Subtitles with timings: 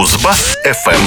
[0.00, 0.98] Кузбасс-ФМ.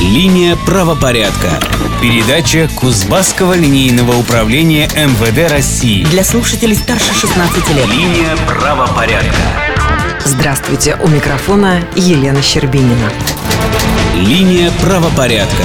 [0.00, 1.58] Линия правопорядка.
[2.00, 6.04] Передача Кузбасского линейного управления МВД России.
[6.04, 7.88] Для слушателей старше 16 лет.
[7.88, 9.34] Линия правопорядка.
[10.24, 13.10] Здравствуйте, у микрофона Елена Щербинина.
[14.14, 15.64] Линия правопорядка.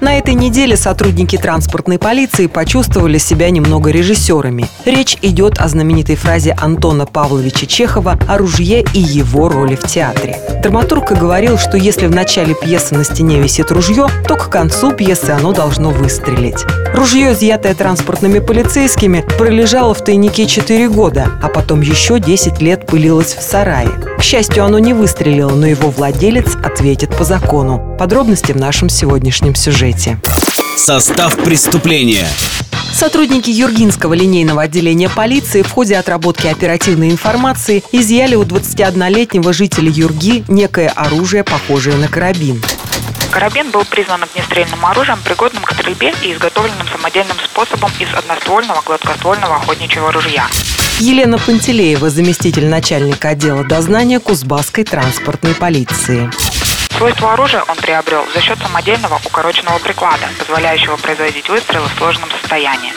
[0.00, 4.66] На этой неделе сотрудники транспортной полиции почувствовали себя немного режиссерами.
[4.84, 10.38] Речь идет о знаменитой фразе Антона Павловича Чехова о ружье и его роли в театре.
[10.62, 15.30] Драматург говорил, что если в начале пьесы на стене висит ружье, то к концу пьесы
[15.30, 16.64] оно должно выстрелить.
[16.94, 23.34] Ружье, изъятое транспортными полицейскими, пролежало в тайнике 4 года, а потом еще 10 лет пылилось
[23.34, 23.90] в сарае.
[24.18, 27.96] К счастью, оно не выстрелило, но его владелец ответит по закону.
[27.98, 29.87] Подробности в нашем сегодняшнем сюжете.
[30.76, 32.28] Состав преступления.
[32.92, 40.44] Сотрудники Юргинского линейного отделения полиции в ходе отработки оперативной информации изъяли у 21-летнего жителя Юрги
[40.48, 42.62] некое оружие, похожее на карабин.
[43.30, 49.56] Карабин был признан огнестрельным оружием, пригодным к стрельбе и изготовленным самодельным способом из одноствольного гладкоствольного
[49.56, 50.48] охотничьего ружья.
[51.00, 56.30] Елена Пантелеева, заместитель начальника отдела дознания Кузбасской транспортной полиции.
[56.96, 62.92] Свойство оружия он приобрел за счет самодельного укороченного приклада, позволяющего производить выстрелы в сложенном состоянии.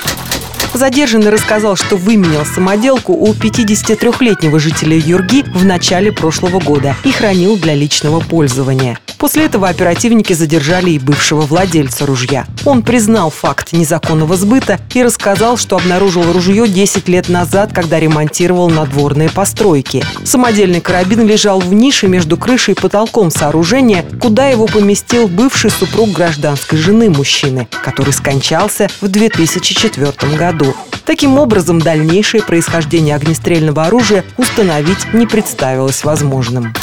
[0.73, 7.58] Задержанный рассказал, что выменял самоделку у 53-летнего жителя Юрги в начале прошлого года и хранил
[7.58, 8.97] для личного пользования.
[9.22, 12.47] После этого оперативники задержали и бывшего владельца ружья.
[12.66, 18.72] Он признал факт незаконного сбыта и рассказал, что обнаружил ружье 10 лет назад, когда ремонтировал
[18.72, 20.03] надворные постройки.
[20.23, 26.09] Самодельный карабин лежал в нише между крышей и потолком сооружения, куда его поместил бывший супруг
[26.09, 30.73] гражданской жены мужчины, который скончался в 2004 году.
[31.06, 36.73] Таким образом, дальнейшее происхождение огнестрельного оружия установить не представилось возможным.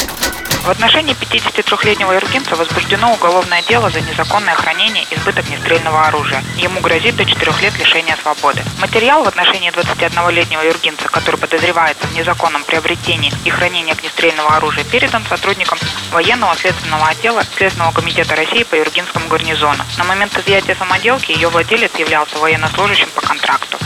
[0.68, 6.44] В отношении 53-летнего иргинца возбуждено уголовное дело за незаконное хранение и сбыт огнестрельного оружия.
[6.58, 8.62] Ему грозит до 4 лет лишения свободы.
[8.78, 15.24] Материал в отношении 21-летнего иргинца, который подозревается в незаконном приобретении и хранении огнестрельного оружия, передан
[15.26, 15.78] сотрудникам
[16.10, 19.82] военного следственного отдела Следственного комитета России по Юргинскому гарнизону.
[19.96, 23.78] На момент изъятия самоделки ее владелец являлся военнослужащим по контракту.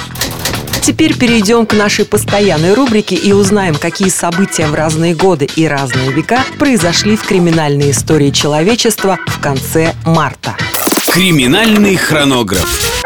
[0.83, 6.11] Теперь перейдем к нашей постоянной рубрике и узнаем, какие события в разные годы и разные
[6.11, 10.57] века произошли в криминальной истории человечества в конце марта.
[11.15, 13.03] Криминальный хронограф.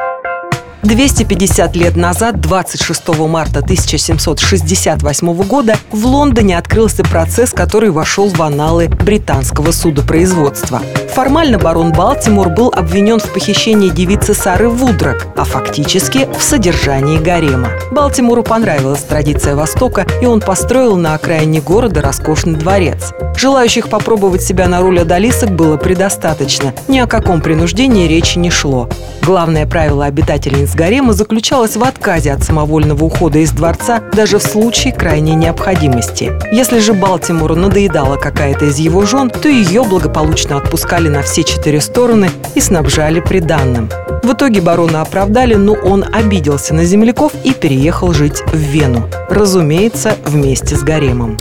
[0.87, 8.89] 250 лет назад, 26 марта 1768 года, в Лондоне открылся процесс, который вошел в аналы
[8.89, 10.81] британского судопроизводства.
[11.17, 17.71] Формально барон Балтимор был обвинен в похищении девицы Сары Вудрак, а фактически в содержании гарема.
[17.91, 23.15] Балтимору понравилась традиция Востока, и он построил на окраине города роскошный дворец.
[23.35, 26.75] Желающих попробовать себя на роли одолисок было предостаточно.
[26.87, 28.89] Ни о каком принуждении речи не шло.
[29.23, 34.93] Главное правило обитательниц гарема заключалось в отказе от самовольного ухода из дворца даже в случае
[34.93, 36.33] крайней необходимости.
[36.53, 41.81] Если же Балтимору надоедала какая-то из его жен, то ее благополучно отпускали на все четыре
[41.81, 43.89] стороны и снабжали приданным.
[44.23, 49.09] В итоге барона оправдали, но он обиделся на земляков и переехал жить в Вену.
[49.31, 51.39] Разумеется, вместе с гаремом.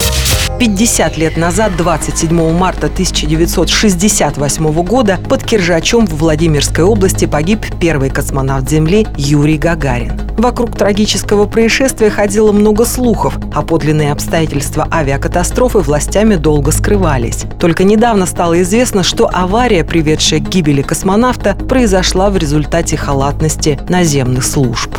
[0.58, 8.70] 50 лет назад, 27 марта 1968 года, под Киржачом в Владимирской области погиб первый космонавт
[8.70, 10.18] Земли Юрий Гагарин.
[10.38, 17.44] Вокруг трагического происшествия ходило много слухов, а подлинные обстоятельства авиакатастрофы властями долго скрывались.
[17.60, 24.44] Только недавно стало известно, что авария, приведшая к гибели космонавта, произошла в результате халатности наземных
[24.44, 24.90] служб.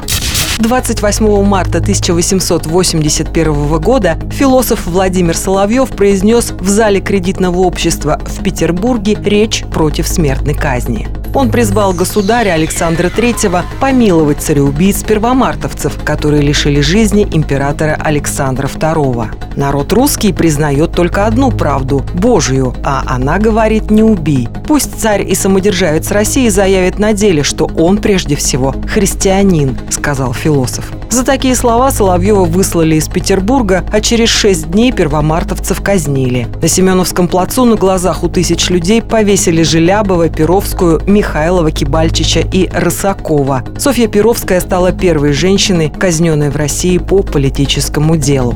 [0.59, 9.63] 28 марта 1881 года философ Владимир Соловьев произнес в зале кредитного общества в Петербурге речь
[9.66, 11.07] против смертной казни.
[11.38, 19.56] Он призвал государя Александра III помиловать цареубийц-первомартовцев, которые лишили жизни императора Александра II.
[19.56, 24.50] Народ русский признает только одну правду– Божию, а она говорит «не убий».
[24.66, 30.92] Пусть царь и самодержавец России заявит на деле, что он прежде всего христианин, сказал философ.
[31.09, 36.48] За такие слова Соловьева выслали из Петербурга, а через шесть дней первомартовцев казнили.
[36.62, 43.63] На Семеновском плацу на глазах у тысяч людей повесили Желябова, Перовскую, Михайлова, Кибальчича и Рысакова.
[43.80, 48.56] Софья Перовская стала первой женщиной, казненной в России по политическому делу.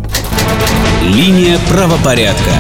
[1.04, 2.52] Линия правопорядка.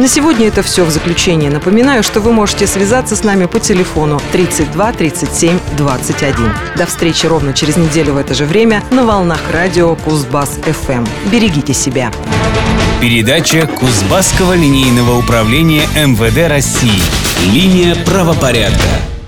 [0.00, 1.50] На сегодня это все в заключение.
[1.50, 6.54] Напоминаю, что вы можете связаться с нами по телефону 32 37 21.
[6.78, 11.04] До встречи ровно через неделю в это же время на волнах радио Кузбасс ФМ.
[11.30, 12.10] Берегите себя.
[13.02, 17.02] Передача Кузбасского линейного управления МВД России.
[17.52, 19.19] Линия правопорядка.